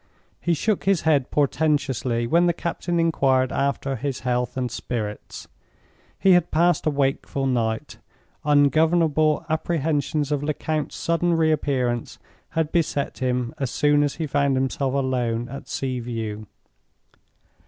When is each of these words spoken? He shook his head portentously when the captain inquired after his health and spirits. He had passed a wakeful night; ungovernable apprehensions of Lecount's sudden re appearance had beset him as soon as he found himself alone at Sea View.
He 0.39 0.55
shook 0.55 0.85
his 0.85 1.01
head 1.01 1.29
portentously 1.29 2.25
when 2.25 2.47
the 2.47 2.53
captain 2.53 2.99
inquired 2.99 3.51
after 3.51 3.95
his 3.97 4.21
health 4.21 4.57
and 4.57 4.71
spirits. 4.71 5.47
He 6.17 6.31
had 6.31 6.49
passed 6.49 6.87
a 6.87 6.89
wakeful 6.89 7.45
night; 7.45 7.99
ungovernable 8.43 9.45
apprehensions 9.47 10.31
of 10.31 10.41
Lecount's 10.41 10.95
sudden 10.95 11.35
re 11.35 11.51
appearance 11.51 12.17
had 12.57 12.71
beset 12.71 13.19
him 13.19 13.53
as 13.59 13.69
soon 13.69 14.01
as 14.01 14.15
he 14.15 14.25
found 14.25 14.55
himself 14.57 14.95
alone 14.95 15.47
at 15.49 15.67
Sea 15.69 15.99
View. 15.99 16.47